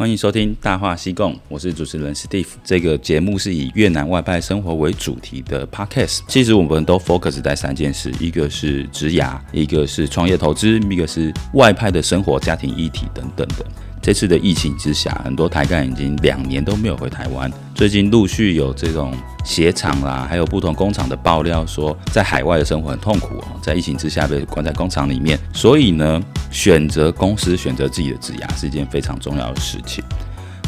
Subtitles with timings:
[0.00, 2.46] 欢迎收听《大话西贡》，我是主持人 Steve。
[2.64, 6.20] 这个节目是以越南外派生活为主题的 Podcast。
[6.26, 13.66] 其实我们都 focus 在三件事：一个是职涯，一个是创业投资，一个是外派的生活家庭议题等等的。
[14.02, 17.50] 这次的疫情之下，很多台干已经两年都没有回台湾。
[17.74, 19.14] 最近陆续有这种
[19.44, 25.38] 鞋厂啦，还有不同工厂的爆料说，在海外的生活很痛苦哦，在疫情之下被关在工厂里面。
[25.52, 30.02] 所以呢，选择公司、选择自己的职涯是一件非常重要的事情。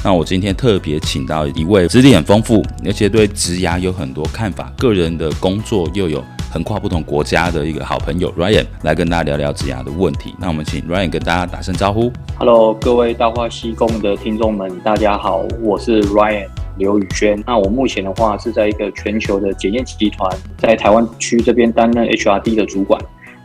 [0.05, 6.23] 那我今天特别请到一位资历很丰富，而且对职涯有很多看法，个人的工作又有。
[6.53, 10.35] 横跨不同国家的一个好朋友 Ryan 来跟大家聊聊职涯的问题。
[10.39, 12.13] 那我们请 Ryan 跟大家打声招呼。
[12.37, 17.43] Hello，各位大话西贡的听众们，大家好，我是 Ryan 刘宇轩。
[17.47, 23.01] 那我目前的话是在一个全球的检验集团，在台湾区这边担任 HRD 的主管。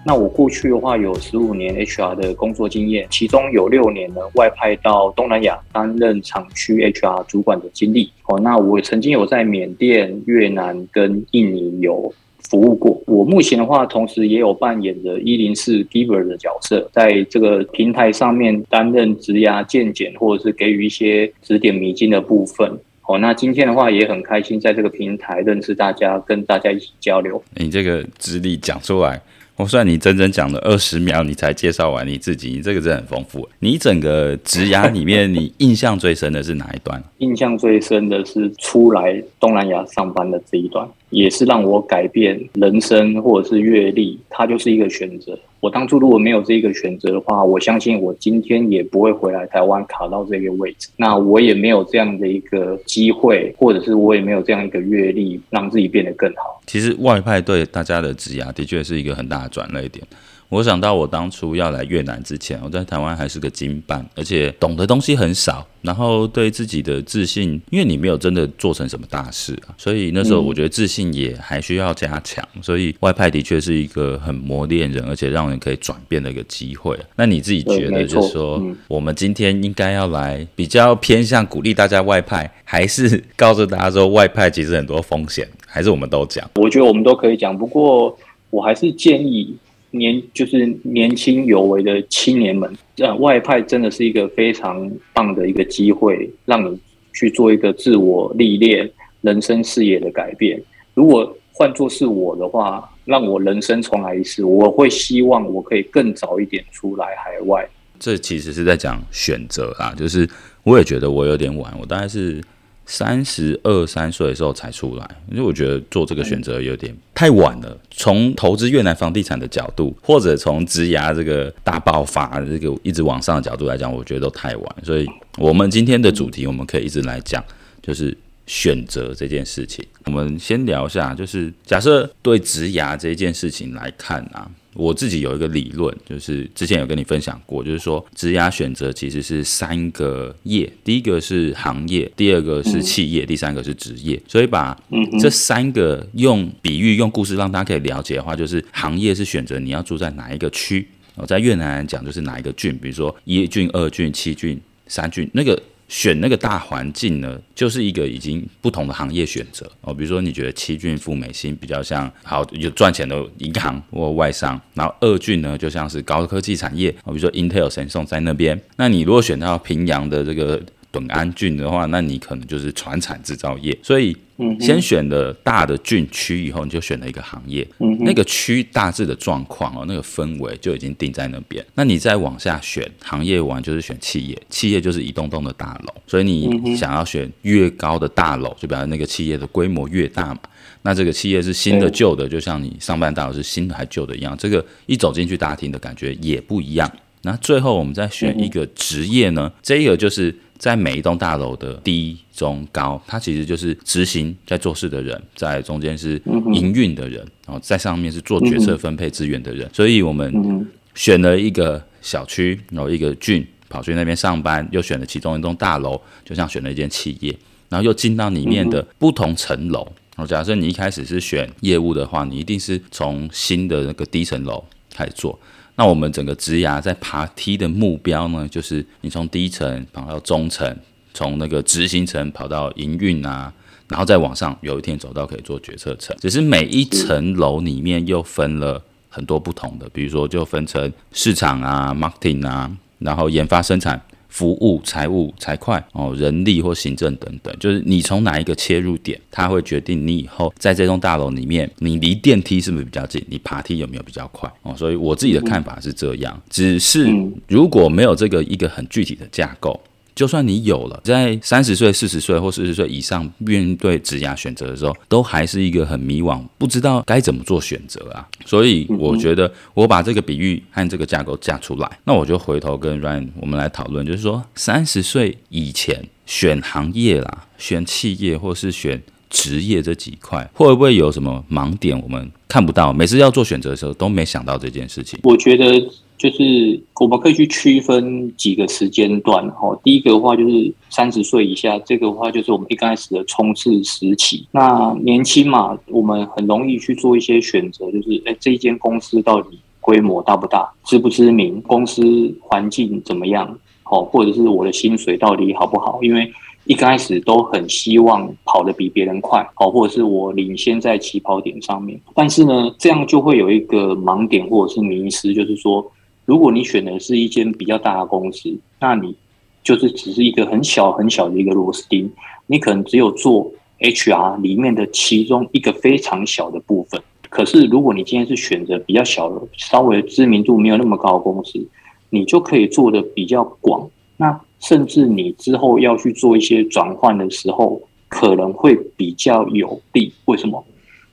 [0.07, 8.09] 那我过去的话有十五年 HR 的工作经验，其中有六年呢外派到东南亚担任厂区 HR 主管的经历。
[8.27, 12.14] 哦，那我曾经有在缅甸、越南跟印尼有。
[12.49, 22.80] 服务过，我目前的话，同时也有扮演着一零四 Giver 的角色，在这个平台上面担任职涯健检，或者是给予一些指点迷津的部分。
[23.05, 27.44] 哦，那今天的话也很开心，在这个平台认识大家，跟大家一起交流。
[27.55, 29.21] 你这个资历讲出来。
[29.58, 33.50] 我算你整整讲了二十秒，你才介绍完你自己，你这个真的很丰富。
[33.59, 37.03] 你整个职涯里面，你印象最深的是哪一段？
[37.17, 45.38] 印象最深的是出来东南亚上班的这一段，也是让我改变人生或者是阅历，它就是一个选择。
[45.59, 50.88] 我当初如果没有这一个选择的话，我相信我今天也不会回来台湾卡到这个位置。
[50.97, 56.61] 那我也没有这样的一个机会，或者是我也没有这样一个阅历，让自己变得更好。
[56.67, 60.05] 其实外派对大家的职涯的确是一个很大的转捩点。
[60.50, 72.42] 我想到我当初要来越南之前，我在台湾还是个经办，而且懂的东西很少，然后对自己的自信，因为你没有真的做成什么大事啊，所以那时候我觉得自信也还需要加强。
[72.62, 76.98] 所以外派的确是一个很磨练人，而且让人可以转变的一个机会。
[77.17, 86.50] 那你自己觉得，就是说，我们今天应该要来比较偏向鼓励大家外派，还是告诉大家说外派其实很多风险，还是我们都讲？
[86.55, 88.17] 我觉得我们都可以讲，不过
[88.50, 89.54] 我还是建议。
[89.97, 96.80] 年就是年轻有为的青年们，呃，外派真的是一个非常棒的一个机会，让你
[97.13, 98.89] 去做一个自我历练、
[99.21, 100.61] 人生视野的改变。
[100.93, 107.67] 如果换作是我的话，让我人生重来一次，我会希望我可以更早一点出来海外。
[107.99, 110.29] 这其实是在讲选择啊，就是
[110.64, 112.41] 我也觉得我有点晚，我大概是。
[112.87, 117.77] 三十二三岁的时候才出来，因为我觉得做这个选择有点太晚了。
[117.92, 124.76] 从投资越南房地产的角度，或者从职牙这个大爆发、这个一直往上的角度来讲，我觉得都太晚。
[124.83, 125.05] 所以，
[125.37, 127.43] 我们今天的主题我们可以一直来讲，
[127.81, 129.86] 就是选择这件事情。
[130.06, 134.50] 我们先聊一下，就是假设对职牙这件事情来看啊。
[134.77, 144.21] 我自己有一个理论，就是之前有跟你分享过，就是说职涯选择其实是三个业，第一个是行业，第二个是企业，第三个是职业。
[144.27, 144.80] 所以把
[145.19, 150.88] 这三个用比喻、用故事让大家可以了解的话，就是行业是选择你要住在哪一个区。
[151.15, 155.59] 我在越南讲就是哪一个郡，比如说一郡、二郡、七郡、三郡，那个。
[155.88, 159.94] 选那个大环境呢，就是一个已经不同的行业选择哦。
[159.94, 168.59] 比如说，你觉得七郡富美心比较像好有赚钱的银行或外商，然后二郡呢就像是高科技产业哦，比如说 Intel、神送在那边。
[168.75, 170.62] 那你如果选到平阳的这个
[170.92, 173.77] 顿安郡的话，那你可能就是船产制造业。
[173.81, 174.15] 所以。
[174.59, 181.65] 先选的大的郡区以后，你就选了一个行业，嗯那个区大致的状况哦，那个氛围就已经定在那边。
[181.74, 185.94] 那你再往下选行业完，就是选企业，企业就是一栋栋的大楼。
[186.06, 190.39] 所以你想要选越高的大楼，就表示那个企业的规模越大嘛。
[190.83, 196.89] 那这个企业是新的旧的，就像你上班大楼是新的还旧的一样，这个一走进去大厅的感觉也不一样。
[197.24, 200.33] 那最后我们再选一个职业呢，这个就是。
[200.57, 206.21] 在每一栋大楼的低、中、高，它其实就是执行在做事的人，在中间是
[206.54, 209.69] 营运的人，然后在上面是做决策分配资源的人。
[209.74, 217.38] 所以我们选了一个小区，然后一个郡，跑去那边上班，又选了其中一栋大楼，就像选了一间企业，
[217.69, 219.83] 然后又进到里面的不同层楼。
[220.15, 225.39] 然后假设你一开始是选业务的话，你一定是从新的那个低层楼开始做。
[225.79, 230.75] 那我们整个职涯在爬梯的目标呢，就是你从低层跑到中层，
[231.13, 233.53] 从那个执行层跑到营运啊，
[233.88, 236.18] 然后再往上，有一天走到可以做决策层。
[236.19, 244.01] 只是每一层楼里面又分了很多不同的，比如说就分成市场啊、marketing 啊，然后研发、生产、
[244.38, 254.75] 服务、财务、财会哦，人力或行政等等，就是你从哪一个切入点，它会决定你以后在这栋大楼里面，你离电梯是不是比较近，你爬梯有没有比较快哦。
[254.78, 257.12] 所以我自己的看法是这样，只是
[257.48, 259.81] 如果没有这个一个很具体的架构。
[260.17, 268.27] 就算你有了，在三十岁、四十岁或四十岁以上面对职业选择的时候，都还是一个很迷惘，不知道该怎么做选择啊。
[268.43, 278.99] 所以我觉得我把这个比喻和这个架构架出来，那我就回头跟 Ryan 我们来讨论，就是说三十岁以前选行业啦、选企业或是选
[279.29, 282.91] 职业这几块，会不会有什么盲点我们看不到？
[282.91, 285.19] 每次要做选择的时候都没想到这件事情。
[285.21, 285.87] 我觉得。
[286.17, 294.47] 就是我们可以去区分几个时间段，哈，第一个的话就是三十岁以下，这个的话就是我们一开始的冲刺时期。
[294.51, 305.99] 那年轻嘛，我们很容易去做一些选择，就是哎，这一间公司到底规模大不大，知不知名，公司环境怎么样，好，或者是我的薪水到底好不好？
[306.01, 306.27] 因为
[306.65, 312.01] 一开始都很希望跑得比别人快，好，或者是我领先在起跑点上面。
[312.15, 315.85] 但是呢，这样就会有一个盲点或者是迷失，就是说。
[316.27, 319.15] 如果你选的是一间比较大的公司，那你
[319.63, 322.12] 就是只是一个很小很小的一个螺丝钉，
[322.47, 327.01] 你可能只有做 HR 里面的其中一个非常小的部分。
[327.29, 331.65] 可是如果你今天是选择比较小的、稍微知名度没有那么高的公司，
[332.09, 333.89] 你就可以做的比较广。
[334.18, 340.12] 那甚至你之后要去做一些转换的时候，可能会比较有利。
[340.25, 340.62] 为什么？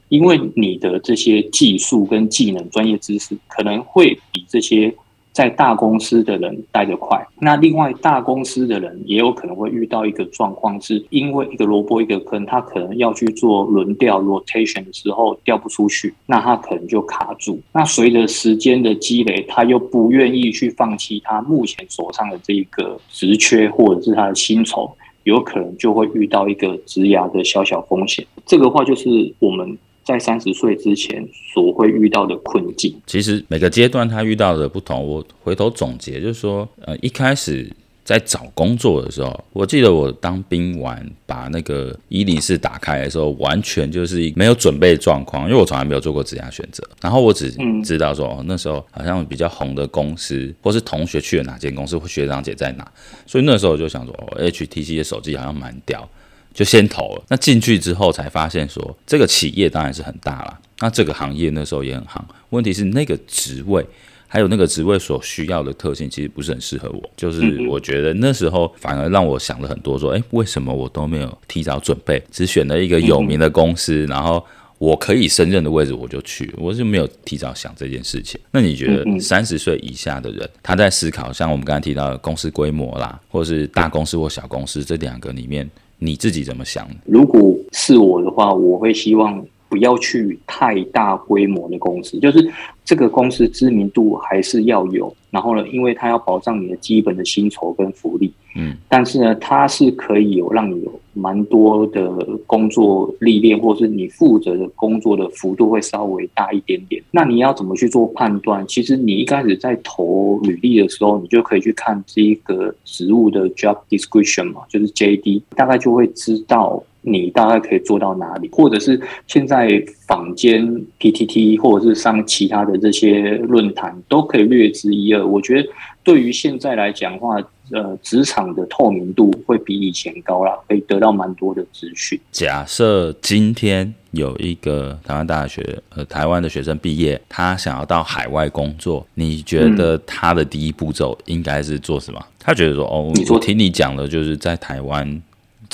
[0.08, 4.92] 因为你的这些技术跟技能、专业知识可能会比这些。
[5.34, 17.60] 在大公司的人带得快，那另外大公司的人也有可能会遇到一个状况，是因为一个萝卜一个坑，他可能要去做轮调 rotation 的时候调不出去，那他可能就卡住。
[17.72, 24.88] 那随着时间的积累，他又不愿意去放弃他目前手上的这一个职缺或者是他的薪酬，
[25.24, 28.24] 有可能就会遇到一个职涯的小小风险。
[28.46, 29.76] 这个话就是我们。
[30.04, 35.06] 在三十岁之前所会遇到的困境，其实每个阶段他遇到的不同。
[35.06, 37.66] 我回头总结就是说，呃，一开始
[38.04, 46.86] 在找工作的时候，我记得我当兵完把那个一零四打开的时候，完全就是没有准备状况，因为我从来没有做过职业选择。
[47.00, 47.50] 然后我只
[47.82, 52.86] 知道说，那时候好像比较红的公司，或是同学去了哪间公司，或学长姐在哪，
[53.26, 56.06] 所以那时候我就想说，哦，HTC 的手机好像蛮屌。
[56.54, 62.24] 就先投了，那进去之后才发现说，这个企业当然是很大了，那这个行业那时候也很行。
[62.50, 63.84] 问题是那个职位，
[64.28, 67.10] 还有那个职位所需要的特性，其实不是很适合我。
[67.16, 74.40] 就是我觉得那时候反而让我想了很多，说，诶，为什么我都没有提早准备，只选了一个有名的公司，然后
[74.78, 78.40] 我可以胜任的位置我就去，我就没有提早想这件事情。
[78.52, 85.68] 那你觉得三十岁以下的人，他在思考，像我们刚才提到的公司规模啦，或者是大公司或小公司这两个里面？
[85.98, 86.88] 你自己怎么想？
[87.06, 92.52] 如果是我的话，我会希望不要去太大规模的公司，就是
[92.84, 95.14] 这个公司知名度还是要有。
[95.30, 102.10] 然后呢，因为它要保障你的基本的薪酬跟福利，嗯，但是呢，它是可以有让你有蛮多的
[102.46, 107.02] 工作历练，或是你负责的工作的幅度会稍微大一点点。
[107.10, 108.64] 那你要怎么去做判断？
[108.66, 116.82] 其实你一开始在投履历的时候，你就可以去看这一个职务的 job description 嘛，就是 JD，大概就会知道。
[117.04, 119.68] 你大概可以做到哪里，或者是现在
[120.06, 120.66] 坊间
[120.98, 125.24] PTT 或者是上其他的这些论坛都可以略知一二。
[125.26, 125.68] 我觉得
[126.02, 127.36] 对于现在来讲的话，
[127.70, 132.18] 呃，职场的透明度会比以前高了，可以得到蛮多的资讯。
[132.30, 142.20] 假设今天有一个台湾大学呃台湾的学生毕业，他想要到海外工作，你觉得他的第一步骤应该是做什么？
[142.20, 145.22] 嗯、他觉得说哦，我听你讲的就是在台湾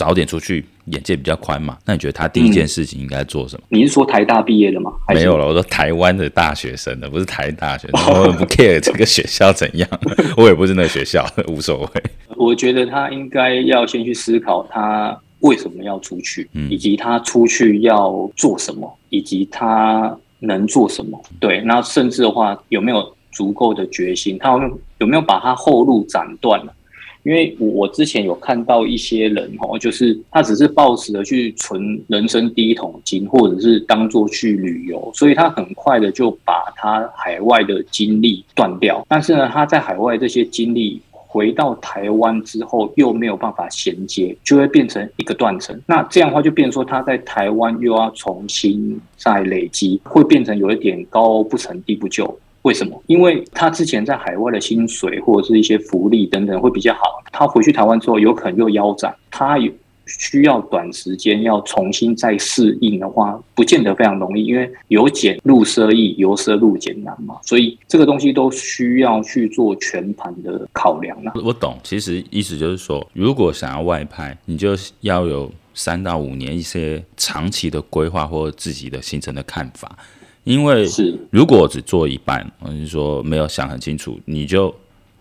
[0.00, 0.64] 早点出去。
[0.86, 3.62] 眼界比较宽嘛，那你觉得他第一件事情应该做什么？
[3.68, 4.90] 嗯、你是说台大毕业的吗？
[5.14, 9.88] 没有了，我说台湾的大学生的，不是台大学生，我不 care 这个学校怎样，
[10.36, 12.02] 我也不是那个学校，无所谓。
[12.36, 21.22] 我觉得他应该要先去思考他为什么要出去，以及他出去要做什么，以及他能做什么。
[21.38, 24.36] 对，那甚至的话有没有足够的决心？
[24.40, 26.72] 他有没有有没有把他后路斩断了？
[27.22, 39.04] 因为我之前有看到一些人哦，就是他只是抱持着去存人生第一桶金，或者是当做去旅游，所以他很快的就把他海外的经历断掉。
[39.08, 45.78] 但是呢，他在海外这些经历回到台湾之后，又没有办法衔接，就会变成一个断层。
[45.86, 52.36] 那这样的话，就变成说他在台湾又要重新再累积，会变成有一点高不成低不就。
[52.62, 53.02] 为什么？
[53.06, 57.00] 因为他之前在海外的薪水或者是一些福利等等会比较好，
[57.32, 59.72] 他回去台湾之后有可能又腰斩，他有
[60.06, 71.32] 需要短时间要重新再适应的话，不见得非常容易，因为由俭入奢易，由奢入俭难嘛，所以这个东西都需要去做全盘的考量了。
[71.44, 79.96] 我懂，其实意思就是说，如果想要外派，你就要有三到五年一些长期的规划或者自己的行程的看法。
[80.44, 84.74] 因为是如果只做一半，我是说没有想很清楚，你就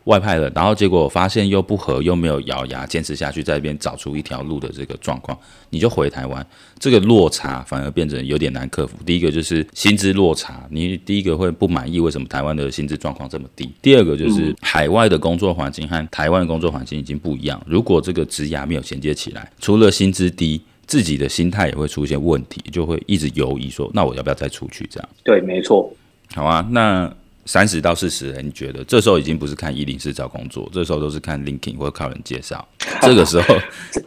[0.06, 5.38] 外派了，然后结果发现又不合，又没有咬牙坚持下去，在一边找出一条路的这个状况，
[5.70, 6.44] 你就回台湾，
[6.80, 8.98] 这个落差反而变成有点难克服。
[9.06, 13.70] 第一个就是薪资落差，你第一个会不满意，为什么台湾的薪资状况这么低？
[13.82, 20.62] 第二个就是海外的工作环境和台湾的工作环境已经不一样，如果这个职涯没有衔接起来，除了薪资低。
[20.90, 25.94] 自己的心态也会出现问题，就会一直犹疑说：“那我要不要再出去？”这样对，没错。
[26.34, 27.14] 好啊，那
[27.46, 32.68] 三十到四十人，你觉得这时候已经不是看一零四找工作，这时候都是看 LinkedIn 或者靠人介绍。
[33.04, 33.56] 这个时候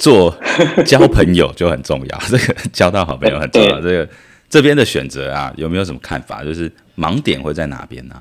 [0.01, 0.37] 做
[0.85, 3.81] 交朋友就很重要， 这个交到好朋友很重要。
[3.81, 4.09] 这个
[4.51, 6.43] 这边的选择啊，有没有什么看法？
[6.43, 8.21] 就是盲点会在哪边呢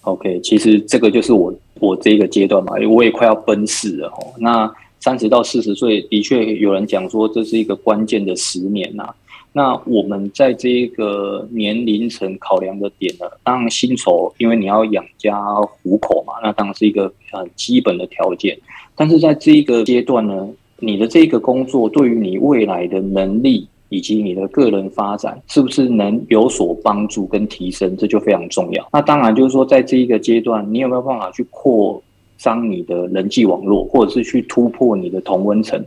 [0.00, 4.34] ？OK，其实这个就是我我这个阶段嘛，因为我也快要奔四了哦。
[4.38, 4.68] 那
[5.00, 9.14] 三十到四十岁，的确有人讲说这是一个关键的十年呐、
[9.52, 15.40] 那我们在这个年龄层考量的点呢，当然薪酬，因为你要养家
[15.82, 18.58] 糊口嘛，那当然是一个很基本的条件。
[18.94, 20.48] 但是在这一个阶段呢，
[20.80, 28.88] 你的这个工作对于你未来的能力以及你的个人发展，是不是能有所帮助跟提升，这就非常重要。
[28.92, 32.02] 那当然就是说，在这一个阶段，你有没有办法去扩？
[32.38, 35.84] 张你的人际网络，或者是去突破你的同温层，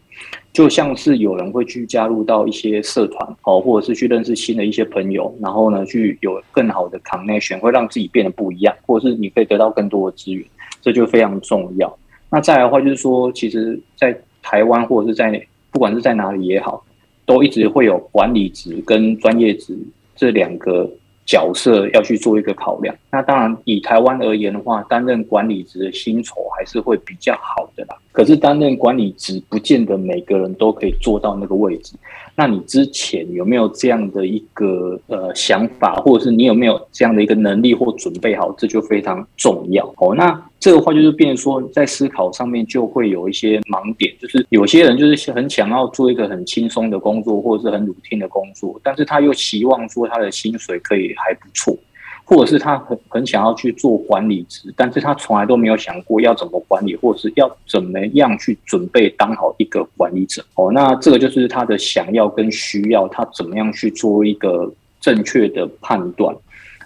[0.52, 10.46] 就像是有人会去加入到一些社团，哦，或者是去认识新的一些朋友，然后呢，去有更好的 connection，会让自己变得不一样，或者是你可以得到更多的资源，
[10.82, 11.98] 这就非常重要。
[12.30, 15.42] 那再来的话，就是说，其实，在台湾或者是在
[15.72, 16.84] 不管是在哪里也好，
[17.26, 19.78] 都一直会有管理职跟专业职
[20.16, 20.90] 这两个。
[21.32, 27.96] 角色要去做一个考量，那当然以台湾而言的话，担任管理职的薪酬还是会比较好的啦。
[28.12, 31.96] 可是担任管理职，不见得每个人都可以做到那个位置。
[32.36, 40.16] 那你之前有没有这样的一个呃想法，或者是你有没有这样的一个能力或准备好，这就非常重要哦。
[40.16, 51.76] 那这个话就是变说，在思考上面就会有一些盲点，就是有些人就是很想要做一个很轻松的工作，或者是很露天的工作，但是他又希望说他的薪水可以还不错。
[52.24, 60.44] 或者是他很很想要去做管理职，但是他从来都没有想过要怎么管理，或者是要怎么样去准备当好一个管理者。
[60.56, 66.36] 哦，那这个就是他的想要跟需要，他怎么样去做一个正确的判断。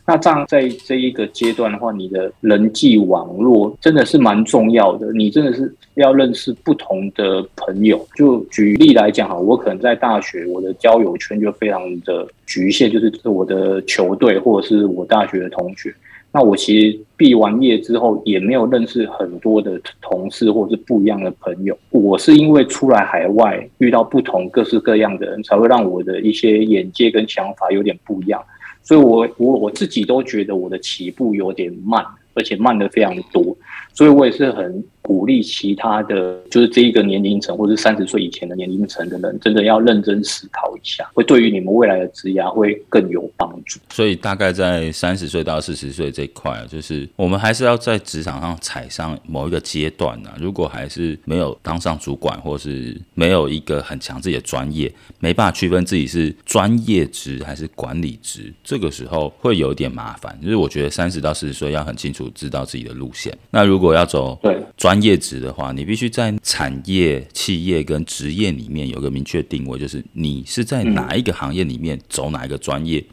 [0.08, 5.12] 那这样在这一个阶段的话，你的人际网络真的是蛮重要的。
[5.14, 8.06] 你真的是要认识不同的朋友。
[8.16, 15.92] 就举例来讲哈，我可能在大学，我的交友圈就非常的局限，就是我的球队或者是我大学的同学。
[16.32, 21.76] 那我其实毕完业之后，也没有认识很多的同事或者是不一样的朋友。
[21.90, 28.44] 我是因为出来海外，遇到不同各式各样的人，才会让我的一些眼界跟想法有点不一样。
[28.86, 33.58] 所以我，我我自己都觉得我的起步有点慢，而且慢的非常多，
[33.94, 34.82] 所以我也是很。
[35.06, 43.80] 鼓励其他的就是这一个年龄层，或者三十岁以前的年龄层的人，真的要认真思考一下，会对于你们未来的职涯会更有帮助。
[43.92, 50.32] 所以大概在三十岁到四十岁这一块，就是我们还是要在职场上踩上某一个阶段呢。
[50.40, 60.36] 如果还是没有当上主管，或是没有一个很强自己的专业，没办法区分自己是专业职还是管理职，这个时候会有点麻烦。
[60.42, 63.32] 就是我觉得三十到四十岁要很清楚知道自己的路线。
[63.52, 73.04] 那如果要走对专专业职的话，你必须在产业、企业跟职业里面有个明确定位，就是你是在哪一个行业里面走哪一个专业，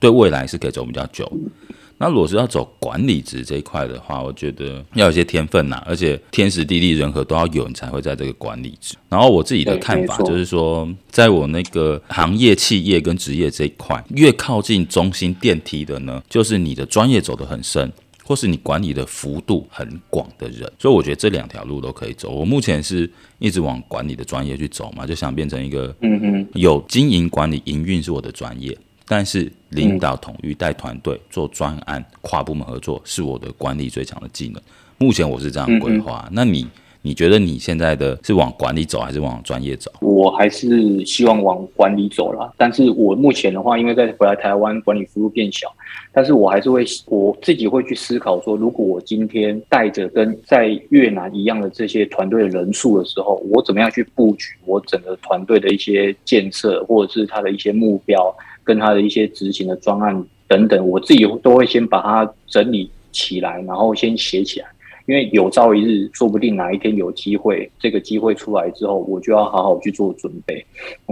[0.00, 1.30] 对未来是可以走比较久。
[1.98, 8.94] 那如果是要走管理职这一块的话，我觉得要有些天分呐、而且天时地利人和都要有，你才会在这个管理职。
[9.10, 17.92] 然后我自己的看法就是说，在我那个行业、企业跟职业这一块，越靠近中心电梯的呢，就是你的专业走得很深。
[18.26, 22.30] 或是你管理的幅度很广的人，所以我觉得这两条路都可以走。
[22.30, 34.60] 我目前是一直往管理的专业去走嘛，就想变成一个，嗯嗯，有经营管理营运是我的专业，但是领导统御带团队做专案跨部门合作是我的管理最强的技能。
[34.98, 36.66] 目前我是这样规划，那你？
[37.06, 39.88] 你觉得你现在的是往管理走，还是往专业走？
[40.00, 42.52] 我还是希望往管理走啦。
[42.56, 45.72] 但是我目前的话，因为在回来台湾，管理幅度变小，
[46.12, 58.34] 但是我还是会我自己会去思考说，如果我今天带着跟在越南一样的这些团队的人数的时候，我怎么样去布局我整个团队的一些建设，或者是他的一些目标，
[58.64, 64.66] 跟他的一些执行的专案等等，我自己都会先把它整理起来，然后先写起来。
[65.06, 70.64] 因为有朝一日，说不定哪一天有机会，这个机会出来之后，我就要好好去做准备。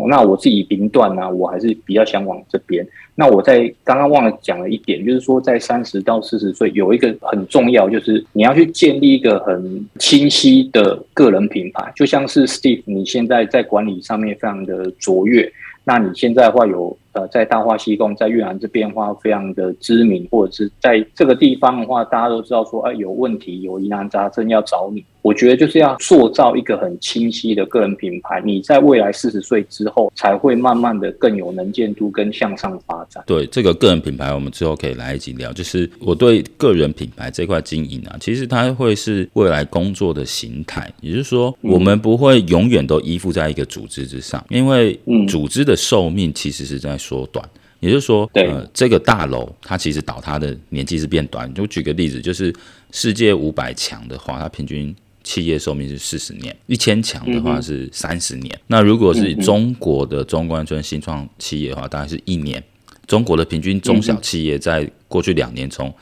[0.08, 2.86] 那我自己评断呢，我还是比较想往这边。
[3.14, 15.50] 那我在刚刚忘了讲了一点，就是说在三十到四十岁有一个很重要，就是你要去建立一个很清晰的个人品牌，就像是 Steve，你现在在管理上面非常的卓越。
[15.84, 25.04] 那你现在的话有呃，在大话西贡在越南这边的话非常的知名，或者是在这个地方的话，大家都知道说，哎，有问题有疑难杂症要找你。
[25.23, 33.25] 我觉得就是要塑造一个很清晰的个人品牌，你在未来四十岁之后才会慢慢的更有能见度跟向上发展。
[33.26, 35.50] 对这个个人品牌，我们之后可以来一起聊。
[35.54, 47.49] 就是我对个人品牌这块经营啊，其实它会是未来工作的形态，也就是说，我们不会永远都依附在一个组织之上，因为组织的寿命其实是在缩短。
[47.80, 51.52] 也就是说，呃，这个大楼它其实倒塌的年纪是变短。
[51.52, 52.54] 就举个例子，就是
[52.92, 58.58] 世界五百强的话，它平均企业寿命是四十年；一千强的话是三十年。
[58.68, 62.62] 那如果是中国的中关村新创企业的话，大概是一年。
[63.06, 65.94] 中国的平均中小企业在过去两年从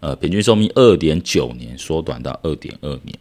[0.00, 3.16] 呃平均寿命二点九年缩短到二点二年。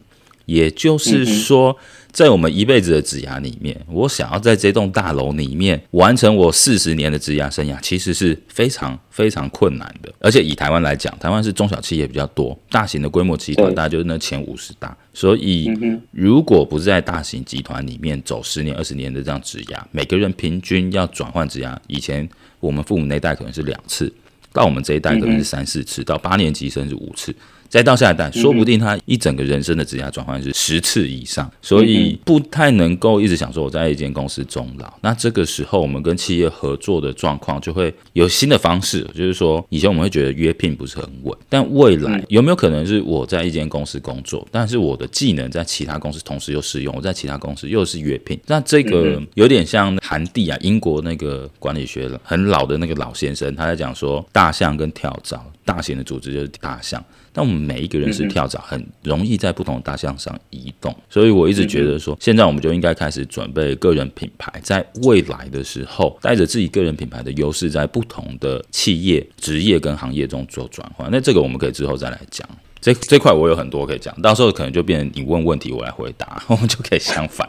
[0.50, 1.78] 也就是说，
[2.12, 10.12] 在我们一辈子的职涯里面，我想要在这栋大楼里面完成我四十年的职涯生涯，其实是非常非常困难的。
[10.20, 14.98] 而且以台湾来讲，台湾是中小企业比较多，大型的规模集团大概就是那前五十大。
[15.14, 15.72] 所以，
[16.12, 22.28] 如果不是在大型集团里面走十年、二十年的这样职涯，每个人平均要转换职涯，以前
[22.60, 24.12] 我们父母那代可能是两次，
[24.52, 27.36] 到我们这一代可能是三四次，到八年级甚至五次。
[27.70, 34.92] 再到下一代，说不定他一整个人生的职业转换是十次以上，所以不太能够一直想说我在一间公司终老。
[35.02, 48.40] 那这个时候，我们跟企业合作的状况就会有新的方式，就是说以前我们会觉得约聘不是很稳，但未来有没有可能是我在一间公司工作，但是我的技能在其他公司同时又适用，我在其他公司又是约聘？
[48.48, 57.04] 那这个有点像韩帝啊，英国那个管理学很老的那个老先生，他在讲说大象跟跳蚤，大型的组织就是大象。
[57.32, 71.08] 但我们每一个人是跳蚤，很容易在不同大象上移动，所以我一直觉得说，现在我们就应该开始准备个人品牌，在未来的时候，带着自己个人品牌的优势，在不同的企业、职业跟行业中做转换。
[71.12, 72.50] 那这个我们可以之后再来讲。
[72.82, 77.46] 这这块我有很多可以讲，到时候可能就变成你问问题，我来回答，我们就可以相反。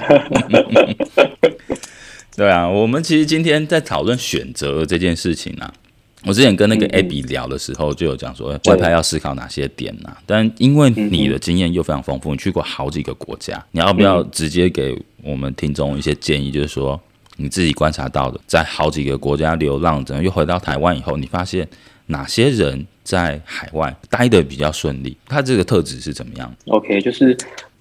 [2.37, 5.73] 对啊，我们其实今天在讨论选择这件事情啊。
[6.27, 10.19] 我之前跟那个 Abby 聊的时候，就有讲说外派要思考哪些点呐、啊？
[10.27, 16.51] 但因为你的经验又非常丰富，你去过好几个国家，你要不要直接给我们听众一些建议？
[16.51, 17.01] 就是说
[17.37, 21.67] 你自己观察到的，在好几个国家流浪着，又回到台湾以后，你发现
[22.07, 25.17] 哪些人在海外待的比较顺利？
[25.27, 27.35] 他这个特质是怎么样？OK，就是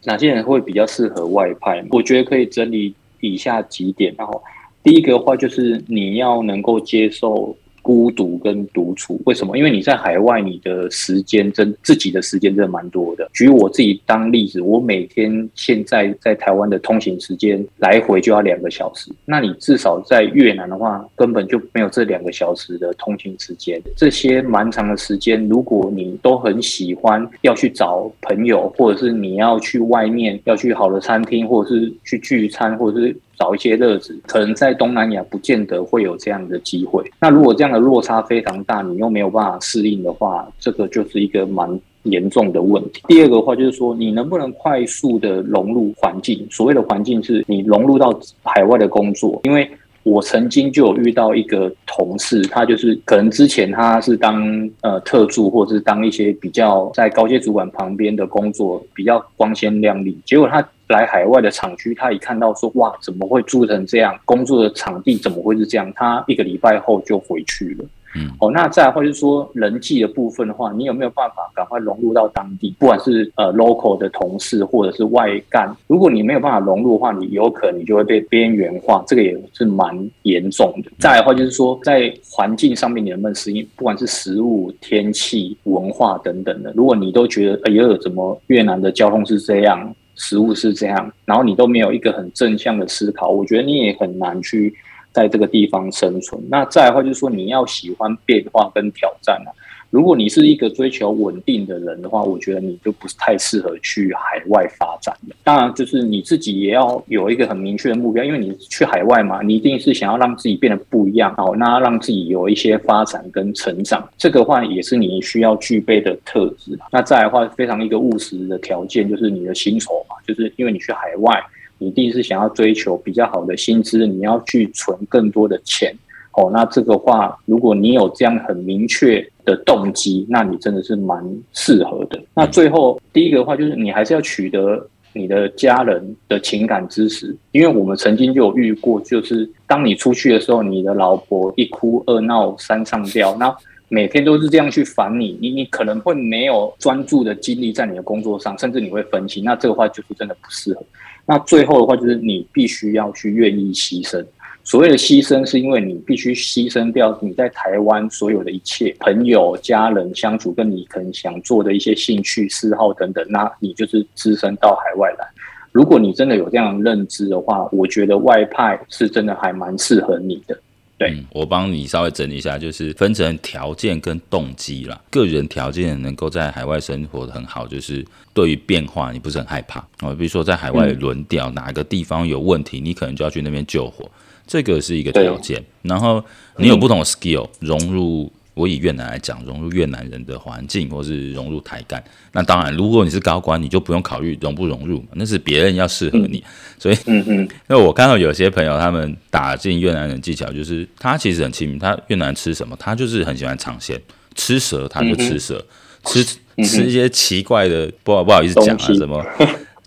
[0.06, 1.84] 哪些人会比较适合外派？
[1.90, 4.14] 我觉得可以整理以下几点。
[4.18, 4.42] 然后
[4.84, 7.56] 第一个的话，就是你要能够接受。
[7.82, 9.58] 孤独跟独处，为什么？
[9.58, 13.30] 因为你在海外，你的时间真自己的时间真的蛮多的。
[13.34, 23.82] 举我自己当例子，我每天现在在台湾的通行时间来回就要两个小时，那你至少在越南的话，根本就没有这两个小时的通勤时间。
[23.96, 33.16] 这些蛮长的时间，如果你都很喜欢要去找朋友，或者是你要去外面要去好的餐厅，或者是去聚餐，或者是。
[33.40, 37.04] 找一些乐子，可能在东南亚不见得会有这样的机会。
[37.20, 43.02] 那如果这样的落差非常大，你又没有办法适应的话，这个就是一个蛮严重的问题。
[43.08, 46.46] 第二个话就是说，你能不能快速的融入环境？
[46.52, 49.70] 所谓的环境是你融入到海外的工作，因为。
[50.04, 60.18] 我曾经就有遇到一个同事，他就是可能之前他是当呃特助，或者是当一些比较在高阶主管旁边的工作，比较光鲜亮丽。
[60.26, 64.18] 结果他来海外的厂区，他一看到说，哇，怎么会住成这样？
[64.26, 65.92] 工作的场地怎么会是这样？
[65.96, 67.86] 他一个礼拜后就回去了。
[68.16, 72.76] 嗯，哦，那再来或者是说人际的部分的话，你有没有办法赶快融入到当地？
[72.80, 80.92] 不管是呃 local 的同事或者是外干，如果你没有办法融入的话，你有可能你就会被边缘化，这个也是蛮严重的。
[80.98, 83.64] 再来的话就是说，在环境上面你能不能适应？
[83.76, 89.96] 不管是食物、天气、文化等等的，如果你都觉得哎呦，怎么越南的交通是这样？
[90.20, 94.72] 食物是这样，然后你都没有一个很正向的思考，我觉得你也很难去
[95.14, 96.40] 在这个地方生存。
[96.50, 99.50] 那再来的话就是说，你要喜欢变化跟挑战啊。
[99.92, 105.36] 如果你是一个追求稳定的人的话，我觉得你就不是太适合去海外发展的。
[105.44, 116.78] 当然，就是你自己也要有一个很明确的目标，因为你去海外嘛，你一定是想要让自己变得不一样，好，那让自己有一些发展跟成长，这个话也是你需要具备的特质。
[116.92, 121.44] 那再来的话，非常一个务实的条件就是你的薪酬，就是因为你去海外，
[121.80, 125.92] 你一定是想要追求比较好的薪资，你要去存更多的钱。
[126.34, 132.22] 哦，那这个话，如果你有这样很明确的动机，那你真的是蛮适合的。
[132.36, 143.54] 那最后第一个的话，就是你还是要取得你的家人的情感支持，因为我们曾经就有遇过，就是当你出去的时候，你的老婆一哭二闹三上吊，那
[143.90, 150.84] 每天都是这样去烦你，你你可能会没有专注的精力在你的工作上，甚至你会分心，那这个话就是真的不适合。
[151.26, 154.24] 那最后的话，就是你必须要去愿意牺牲。
[154.64, 165.28] 所谓的牺牲，是因为你必须牺牲掉你在台湾所有的一切，朋友、家人相处，跟你可能想做的一些兴趣嗜好等等，那你就是只身到海外来。
[165.72, 170.60] 如果你真的有这样认知的话，我觉得外派是真的还蛮适合你的。
[171.00, 175.02] 对，嗯，我帮你稍微整理一下，就是分成条件跟动机啦。
[175.10, 180.14] 个人条件能够在海外生活的很好，就是对于变化你不是很害怕啊。
[180.14, 184.08] 比如说在海外轮调，哪个地方有问题，你可能就要去那边救火。
[184.46, 186.24] 这个是一个条件，然后
[186.58, 192.04] 你有不同的 skill 融入，我以越南来讲，融入越南人的环境，或是融入台干。
[192.34, 196.44] 那当然，如果你是高官，你就不用考虑融不融入，那是别人要适合你。
[196.78, 197.38] 所以，嗯嗯，
[197.70, 204.00] 因为我看到有些朋友他们打进越南人技巧，就是他其实很亲民，他越南吃什么，他就是很喜欢尝鲜，
[204.36, 205.66] 吃蛇他就吃蛇，
[206.06, 206.24] 吃
[206.66, 209.26] 吃一些奇怪的，不好不好意思讲啊什么。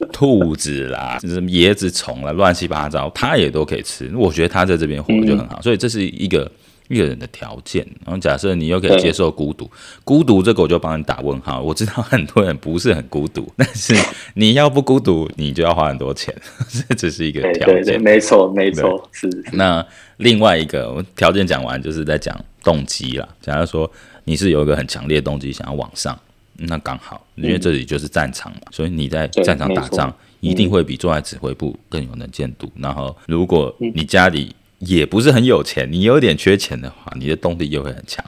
[0.12, 4.10] 兔子啦，什么椰子虫啦，乱七八糟，他也都可以吃。
[4.16, 6.50] 我觉得他在这边活得就很好，嗯、所以这是一个
[6.88, 7.86] 一个人的条件。
[8.04, 9.70] 然后假设你又可以接受孤独，
[10.04, 11.60] 孤独这个我就帮你打问号。
[11.60, 13.94] 我知道很多人不是很孤独， 但是
[14.34, 16.34] 你要不孤独，你就要花很多钱，
[16.88, 18.00] 这只是一个条件。
[18.02, 19.28] 没错，没错，是。
[19.52, 19.84] 那
[20.18, 23.28] 另外一个我条件讲完，就是在讲动机啦。
[23.40, 23.90] 假如说
[24.24, 26.18] 你是有一个很强烈的动机想要往上。
[26.64, 32.66] 那刚好，因为这里就是战场嘛，嗯、所以你在战场打仗一定会比坐在指挥部更有能见度。
[32.76, 34.54] 嗯、然后，如果你家里
[34.86, 38.24] 也不是很有钱，你有点缺钱的话，你的动力又会很强。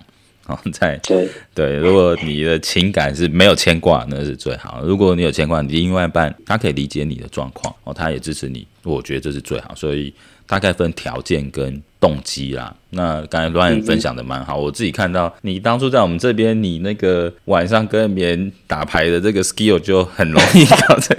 [0.47, 4.83] 然 后在对对，如果你的情感是没有牵挂，那是最好。
[4.85, 9.75] 如果你有牵挂，你另外一半他可以理解你的状况，哦，他也支持你，我觉得这是最好。
[9.75, 10.13] 所以
[10.47, 12.75] 大概分条件跟动机啦。
[12.91, 21.17] 那刚才 Ryan 分享的蛮好，我自己看到你当初在我们这边，你那个晚上跟别人打牌的这个 skill 就很容易搞成。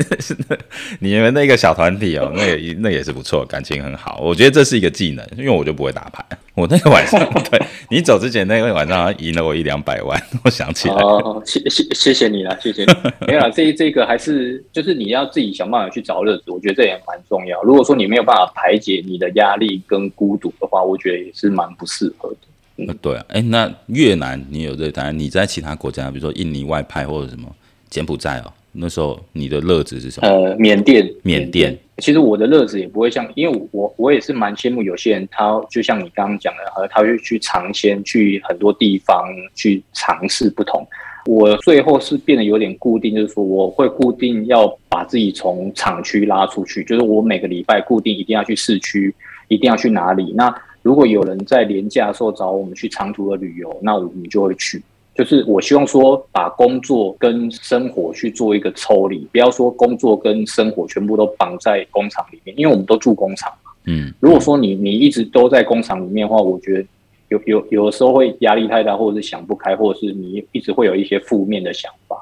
[0.99, 4.21] 你们那个小团体哦，那也 那也是不错，感情很好。
[4.23, 6.23] 我觉得这是一个技能，因为我就不会打牌。
[6.53, 7.19] 我那个晚上，
[7.51, 10.21] 对你走之前那个晚上，赢了我一两百万。
[10.45, 12.93] 我想起来哦，谢谢谢谢你了，谢谢你。
[13.27, 17.61] 没有啦，这这个还是就是你要自己想办法去找乐子，我觉得这也蛮重要。
[17.63, 21.65] 如果说你没有办法排解你的压力跟孤独的话，我觉得也是蛮。
[21.75, 22.38] 不适合的。
[22.77, 25.17] 嗯，对啊，哎，那越南你有这个答案？
[25.17, 27.53] 你在其他国家，比如说印尼外派或者什么
[27.89, 30.27] 柬埔寨哦，那时候你的乐子是什么？
[30.27, 31.77] 呃，缅甸，缅甸。
[31.97, 40.85] 其实我的乐子也不会像，因为我我也是蛮羡慕有些人，他就像你刚刚讲的，和他会去尝鲜，去很多地方去尝试不同。
[41.25, 49.13] 我最后是变得有点固定，就是说我会固定要把自己从厂区拉出去，就是我每个礼拜固定一定要去市区，
[49.47, 50.53] 一定要去哪里那。
[50.81, 54.79] 如果有人在连假的时候找我们去长途的旅游，那我们就会去。
[55.15, 63.71] 就是我希望说，把工作跟生活去做一个抽离，不要说工作跟生活全部都绑在工厂里面，因为我们都住工厂嘛。
[63.86, 66.86] 嗯，如果说你你一直都在工厂里面的话，我觉得
[67.29, 72.15] 有有有的时候会压力太大，或者是想不开，或者是你一直会有一些负面的想法。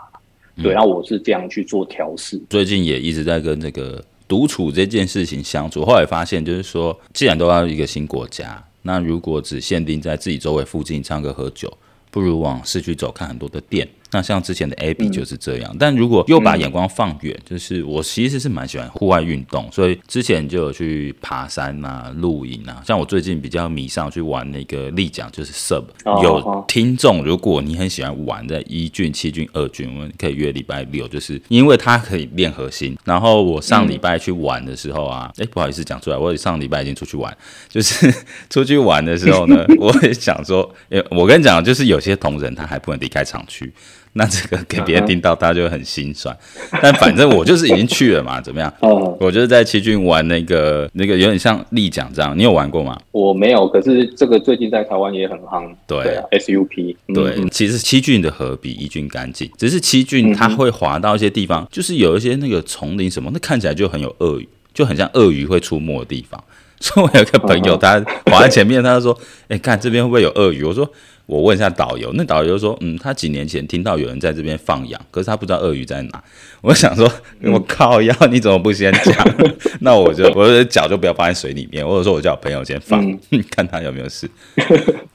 [0.62, 2.40] 对，然后我是这样去做调试。
[2.50, 4.02] 最近也一直在跟这个。
[4.34, 11.72] 独处这件事情相处，后来发现就是说，既然都要一个新国家，那如果只限定在自己周围附近唱歌喝酒，
[12.10, 13.88] 不如往市区走，看很多的店。
[14.14, 22.84] 那像之前的 Abby 就是这样，嗯、但如果又把眼光放远，就是我其实是蛮喜欢户外运动，所以之前就有去爬山啊、露营啊。
[22.86, 25.86] 像我最近比较迷上去玩那个立桨，就是 Sub。
[26.22, 32.96] 有听众，如果你很喜欢玩在一郡、七郡、二郡，我们可以约礼拜六，就是因为它可以练核心。
[33.04, 37.36] 然后我上礼拜去玩的时候啊，哎、嗯，不好意思讲出来，我上礼拜已经出去玩，
[37.68, 38.14] 就是
[38.52, 43.74] 出去玩的时候呢， 我也想说，哎，我跟你讲，就是有些同仁他还不能离开厂区。
[44.16, 46.36] 那这个给别人听到，他就很心酸。
[46.82, 48.72] 但反正我就是已经去了嘛，怎么样？
[48.82, 52.96] 哦，我就是在七郡玩那个那个有点像立桨这样，你有玩过吗？
[53.12, 55.68] 我没有，可是这个最近在台湾也很夯。
[55.88, 56.96] 对，，SUP。
[57.14, 66.42] 对，嗯、其实七郡的河比一郡干净，只是七郡它会滑到一些地方，嗯、就是有一些那个丛林什么，那看起来就很有鳄鱼，就很像鳄鱼会出没的地方。
[66.80, 70.88] 所以我有一个朋友，他滑在前面，他就说：“哎、欸，看这边会不会有鳄鱼？”我说。
[71.26, 76.24] 我问一下导游，那导游说，嗯，他几年前听到有人在这边放羊，可是他不知道鳄鱼在哪。
[76.62, 77.10] 我想说，
[77.44, 79.36] 我靠要，你怎么不先讲？
[79.80, 84.30] 那我就我的脚就不要放在水里面， 或者说我叫我朋友先放，嗯、 看他有没有事。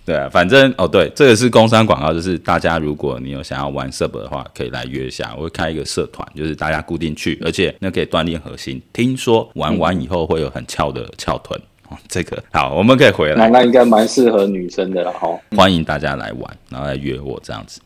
[0.06, 8.80] 对啊，反正哦，对，这个是工商广告，就是大家如果你有想要玩 sub 的话，可以来约一下，我会开一个社团，就是大家固定去，而且那可以锻炼核心。
[8.94, 11.60] 听说玩完以后会有很翘的翘臀。
[12.08, 13.34] 这个好，我们可以回来。
[13.34, 15.28] 那那应该蛮适合女生的了哈。
[15.56, 17.80] 欢迎大家来玩，然后来约我这样子。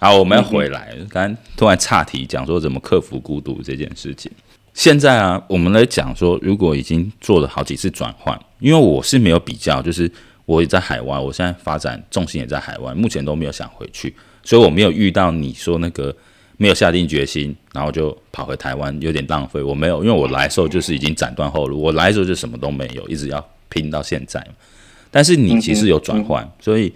[0.00, 0.94] 好，我们要回来。
[1.10, 4.30] 刚刚突然岔题，讲说怎么克服孤独这件事情。
[4.74, 10.10] 现在啊，我们来讲说，如果已经做了好几次转换，因为我是没有比较，就是
[10.44, 16.14] 我也在海外，我现在发展重心也在海外，目前都没有想回去，所以我没有遇到你说那个。
[16.58, 19.62] 没有下定决心，然后就跑回台湾，有点浪费。
[19.62, 24.46] 我没有，因为我来的时候就是已经斩断后路，我来的时候就什么都没有，一直要拼到现在。
[25.10, 26.92] 但是你其实有转换，嗯嗯、所以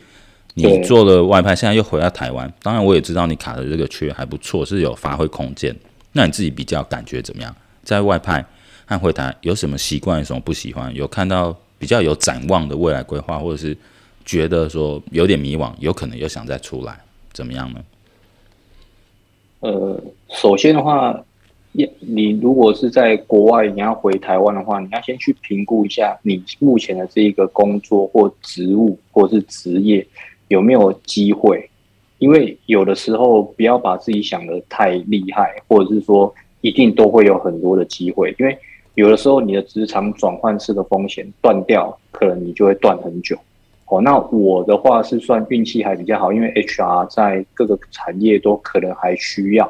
[0.54, 2.52] 你做了外派，现在又回到台湾。
[2.60, 5.74] 当然，我也知道你卡的这个缺还不错，是有发挥空间。
[6.12, 7.54] 那你自己比较感觉怎么样？
[7.84, 8.44] 在外派
[8.84, 10.94] 和回台有什么习惯，有什么不喜欢？
[10.94, 13.76] 有看到比较有展望的未来规划，或者是
[14.24, 17.00] 觉得说有点迷惘，有可能又想再出来，
[17.32, 17.80] 怎么样呢？
[19.62, 19.96] 呃，
[20.28, 21.24] 首先的话，
[21.70, 30.04] 你你如果是在国外，你要回台湾的话，你要先去评估一下你目前的这一个工作或职务或是职业
[30.48, 31.70] 有没有机会。
[32.18, 38.34] 因为有的时候不要把自己想得太厉害，或者是说一定都会有很多的机会。
[38.40, 38.58] 因为
[38.94, 43.38] 有的时候你的职场转换式的风险断掉，可能你就会断很久。
[43.92, 49.66] 哦，那我的话是算运气还比较好，因为 HR 在各个产业都可能还需要。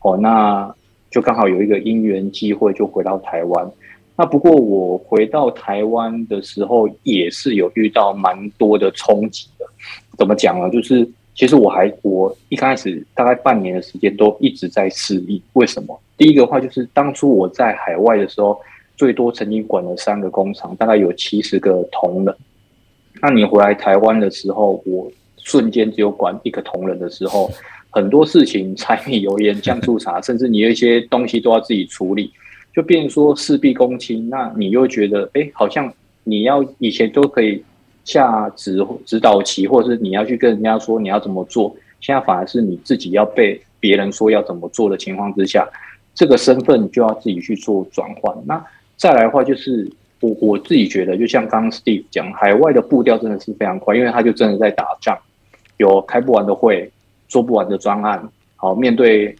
[0.00, 0.74] 哦，那
[1.10, 3.70] 就刚好有一个因缘机会，就回到台湾。
[4.16, 9.66] 那不过我回到台湾的时候，也是有遇到蛮多的冲击的。
[10.16, 10.70] 怎么讲呢？
[10.70, 15.38] 就是其实我还我一开始大概半年的时间都一直在适应。
[15.52, 16.00] 为什么？
[16.16, 18.58] 第一个话就是当初我在海外的时候，
[18.96, 22.34] 最多曾经管了三个工厂，大概有七十个同仁。
[23.22, 27.50] 那你回来台湾的时候，我瞬间只有管一个同仁的时候，
[27.90, 32.30] 很多事情柴米油盐酱醋茶， 甚至你有一些东西都要自己处理，
[32.74, 34.28] 就变成说事必躬亲。
[34.28, 35.92] 那你又觉得，哎，好像
[36.24, 37.62] 你要以前都可以
[38.04, 45.66] 下指指导棋，或者是你要去跟人家说你要怎么做，现在反而是你自己要被别人说要怎么做的情况之下，
[46.14, 48.36] 这个身份就要自己去做转换。
[48.44, 48.62] 那
[48.96, 49.90] 再来的话就是。
[50.26, 55.16] 我我自己觉得，就像刚刚 Steve 讲，海外的步调真的是非常快，因为他就真的在打仗，
[55.76, 56.90] 有开不完的会，
[57.28, 59.34] 做不完的专案，好面对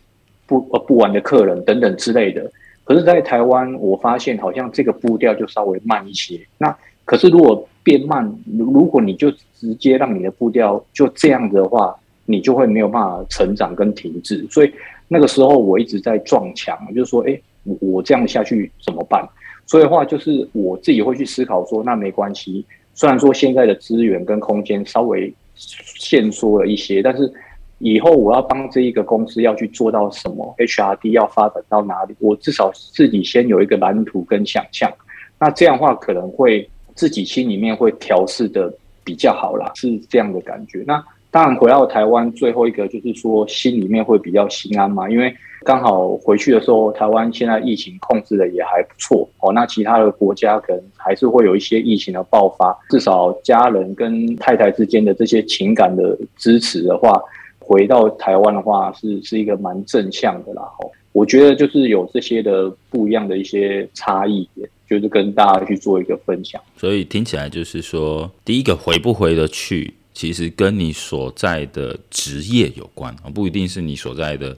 [0.47, 2.51] 不呃不完的客人等等之类的。
[2.85, 6.41] 可是，在台湾，我发现好像这个步调就稍微慢一些。
[6.57, 11.97] 那可是如果变慢，如果你就直接让你的步调就这样子的话，
[12.27, 14.47] 你就会没有办法成长跟停滞。
[14.51, 14.73] 所以
[15.09, 17.37] 那个时候我一直在撞墙，就是说，哎，
[17.81, 19.29] 我这样下去怎么办？
[19.67, 22.65] 所以的话，就是我自己会去思考说，那没关系。
[22.95, 27.31] 虽然说现在的资源跟空间稍微限缩了一些，但是
[27.79, 34.91] 以后我要帮这一个公司要去做到什么，HRD 要发展到哪里，我至少自己先有一个蓝图跟想象。
[35.39, 38.73] 那这样的话，可能会自己心里面会调试的
[39.05, 40.83] 比较好啦，是这样的感觉。
[40.87, 45.35] 那当然回到台湾，最后一个就是说心里面会比较心安嘛，因为。
[45.65, 49.53] 刚好回去的时候，台湾现在疫情控制的也还不错哦。
[49.53, 57.21] 那其他的国家可能还是会有一些疫情的爆发，至少家人跟太太之间的这些情感的支持的话，
[57.59, 60.63] 回到台湾的话是是一个蛮正向的啦。
[60.79, 66.63] 哦，我觉得就是有这些的不一样的一些差异点，就是跟大家去做一个分享。
[66.77, 74.57] 所以听起来就是说，第一个回不回得去，其实跟你所在的职业有关啊，不一定是你所在的。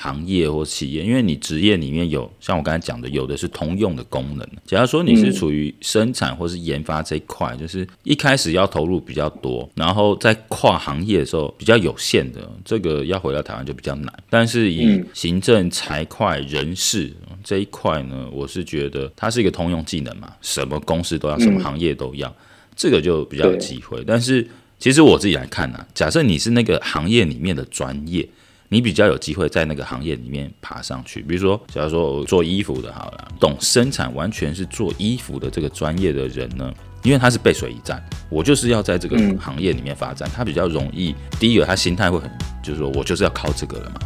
[0.00, 4.48] 行业或企业，因为你职业里面有像我刚才讲的，有的是通用的功能。
[4.64, 14.22] 假如说你是处于生产或是研发这一块，就是一开始要投入比较多，然后在跨行业的时候比较有限的，这个要回到台湾就比较难。
[14.30, 22.32] 但是以行政、财会、人事这一块呢，我是觉得它是一个通用技能嘛，什么公司都要，什么行业都要，
[22.76, 24.04] 这个就比较有机会。
[24.06, 24.46] 但是
[24.78, 28.28] 其实我自己来看呢，假设你是那个行业里面的专业。
[28.70, 31.22] 你比较有机会在那个行业里面爬上去。
[31.22, 36.70] 比如说，假如说我做衣服的，好了，懂生产，完全是做衣服的这个专业的人呢，
[37.02, 41.14] 因为他是背水一战，我就是要在这个行业里面发展，他比较容易。
[41.40, 42.30] 第一个，他心态会很，
[42.62, 44.00] 就是说我就是要靠这个了嘛。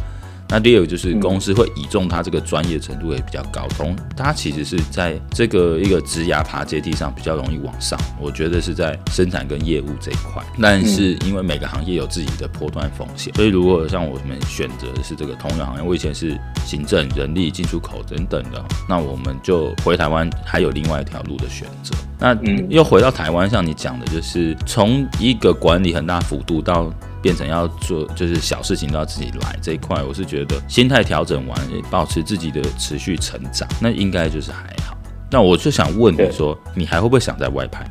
[0.49, 7.99] 那第二个就是公司会倚重他这个专业程度也比较高，同他其实是在这个一个职涯爬阶梯上比较容易往上。
[8.21, 21.95] 我觉得是在生产跟业务这一块，但是因为每个行业有自己的波段风险，所以如果像我们选择的是这个通用行业，我以前是行政、人力、进出口等等的，那我们就回台湾还有另外一条路的选择。
[22.19, 22.37] 那
[22.69, 26.93] 又回到台湾，像你讲的，就是从一个管理很大幅度到。
[27.23, 31.57] 变成要做，就是小事情都要自己来这一块，我是觉得心态调整完，
[31.89, 34.97] 保持自己的持续成长，那应该就是还好。
[35.31, 37.83] 那我就想问你说，你还会不会想在外派？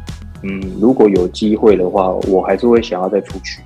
[0.43, 3.63] 嗯，如果有机会的话，我还是会想要再出去。